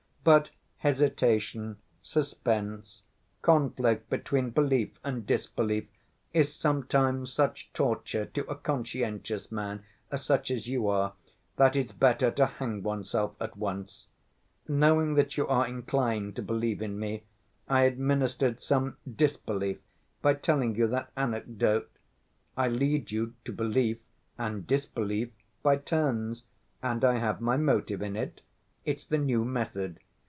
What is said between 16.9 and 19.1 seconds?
me, I administered some